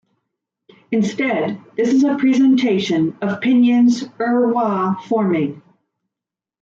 Instead, 0.91 1.61
this 1.77 1.93
is 1.93 2.03
a 2.03 2.15
presentation 2.17 3.15
of 3.21 3.39
pinyin's 3.39 4.01
erhua 4.17 4.99
forming. 5.03 5.61